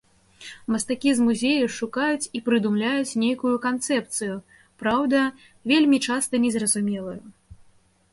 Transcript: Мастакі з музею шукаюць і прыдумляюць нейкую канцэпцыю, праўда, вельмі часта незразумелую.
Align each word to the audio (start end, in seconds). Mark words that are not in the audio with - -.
Мастакі 0.75 1.09
з 1.17 1.25
музею 1.25 1.65
шукаюць 1.73 2.29
і 2.39 2.41
прыдумляюць 2.47 3.17
нейкую 3.23 3.51
канцэпцыю, 3.65 4.39
праўда, 4.85 5.21
вельмі 5.73 5.97
часта 6.07 6.33
незразумелую. 6.47 7.15